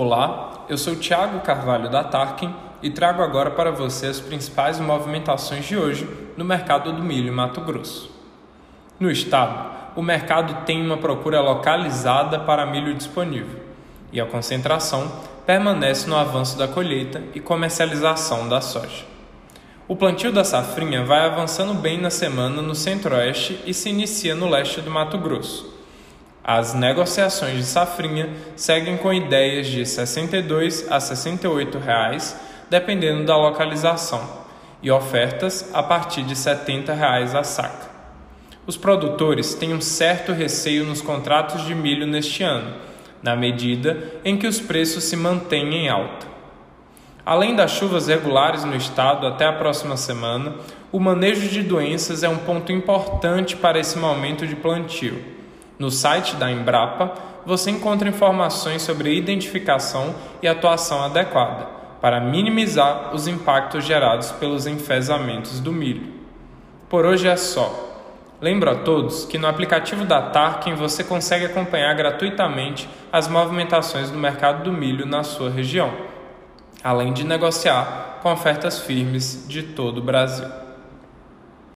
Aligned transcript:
Olá, 0.00 0.64
eu 0.68 0.78
sou 0.78 0.94
Tiago 0.94 1.40
Carvalho 1.40 1.90
da 1.90 2.04
Tarkin 2.04 2.54
e 2.80 2.88
trago 2.88 3.20
agora 3.20 3.50
para 3.50 3.72
você 3.72 4.06
as 4.06 4.20
principais 4.20 4.78
movimentações 4.78 5.64
de 5.66 5.76
hoje 5.76 6.08
no 6.36 6.44
mercado 6.44 6.92
do 6.92 7.02
milho 7.02 7.32
em 7.32 7.34
Mato 7.34 7.60
Grosso. 7.62 8.08
No 9.00 9.10
estado, 9.10 9.72
o 9.96 10.00
mercado 10.00 10.64
tem 10.64 10.80
uma 10.80 10.98
procura 10.98 11.40
localizada 11.40 12.38
para 12.38 12.64
milho 12.64 12.94
disponível 12.94 13.58
e 14.12 14.20
a 14.20 14.26
concentração 14.26 15.10
permanece 15.44 16.08
no 16.08 16.14
avanço 16.14 16.56
da 16.56 16.68
colheita 16.68 17.20
e 17.34 17.40
comercialização 17.40 18.48
da 18.48 18.60
soja. 18.60 19.04
O 19.88 19.96
plantio 19.96 20.30
da 20.30 20.44
safrinha 20.44 21.04
vai 21.04 21.26
avançando 21.26 21.74
bem 21.74 22.00
na 22.00 22.10
semana 22.10 22.62
no 22.62 22.72
centro-oeste 22.72 23.58
e 23.66 23.74
se 23.74 23.88
inicia 23.88 24.36
no 24.36 24.48
leste 24.48 24.80
do 24.80 24.92
Mato 24.92 25.18
Grosso 25.18 25.76
as 26.50 26.72
negociações 26.72 27.56
de 27.56 27.62
safrinha 27.62 28.30
seguem 28.56 28.96
com 28.96 29.12
ideias 29.12 29.66
de 29.66 29.80
R$ 29.80 29.84
62 29.84 30.90
a 30.90 30.98
68 30.98 31.76
reais, 31.76 32.34
dependendo 32.70 33.26
da 33.26 33.36
localização, 33.36 34.26
e 34.82 34.90
ofertas 34.90 35.68
a 35.74 35.82
partir 35.82 36.22
de 36.22 36.34
70 36.34 36.94
reais 36.94 37.34
a 37.34 37.42
saca. 37.44 37.90
Os 38.66 38.78
produtores 38.78 39.52
têm 39.52 39.74
um 39.74 39.80
certo 39.82 40.32
receio 40.32 40.86
nos 40.86 41.02
contratos 41.02 41.66
de 41.66 41.74
milho 41.74 42.06
neste 42.06 42.42
ano, 42.42 42.76
na 43.22 43.36
medida 43.36 44.14
em 44.24 44.38
que 44.38 44.46
os 44.46 44.58
preços 44.58 45.04
se 45.04 45.16
mantêm 45.16 45.74
em 45.74 45.90
alta. 45.90 46.26
Além 47.26 47.54
das 47.54 47.72
chuvas 47.72 48.06
regulares 48.06 48.64
no 48.64 48.74
estado 48.74 49.26
até 49.26 49.44
a 49.44 49.52
próxima 49.52 49.98
semana, 49.98 50.54
o 50.90 50.98
manejo 50.98 51.46
de 51.50 51.62
doenças 51.62 52.22
é 52.22 52.28
um 52.30 52.38
ponto 52.38 52.72
importante 52.72 53.54
para 53.54 53.78
esse 53.78 53.98
momento 53.98 54.46
de 54.46 54.56
plantio. 54.56 55.36
No 55.78 55.90
site 55.90 56.34
da 56.36 56.50
Embrapa, 56.50 57.12
você 57.46 57.70
encontra 57.70 58.08
informações 58.08 58.82
sobre 58.82 59.14
identificação 59.14 60.14
e 60.42 60.48
atuação 60.48 61.02
adequada 61.02 61.66
para 62.00 62.20
minimizar 62.20 63.14
os 63.14 63.26
impactos 63.26 63.84
gerados 63.84 64.32
pelos 64.32 64.66
enfesamentos 64.66 65.60
do 65.60 65.72
milho. 65.72 66.12
Por 66.88 67.04
hoje 67.04 67.28
é 67.28 67.36
só. 67.36 67.86
Lembro 68.40 68.70
a 68.70 68.74
todos 68.76 69.24
que 69.24 69.38
no 69.38 69.48
aplicativo 69.48 70.04
da 70.04 70.22
Tarkin 70.22 70.74
você 70.74 71.02
consegue 71.02 71.46
acompanhar 71.46 71.92
gratuitamente 71.94 72.88
as 73.12 73.26
movimentações 73.26 74.10
do 74.10 74.18
mercado 74.18 74.62
do 74.62 74.72
milho 74.72 75.04
na 75.06 75.24
sua 75.24 75.50
região, 75.50 75.92
além 76.82 77.12
de 77.12 77.24
negociar 77.24 78.18
com 78.22 78.32
ofertas 78.32 78.80
firmes 78.80 79.44
de 79.48 79.62
todo 79.62 79.98
o 79.98 80.02
Brasil. 80.02 80.67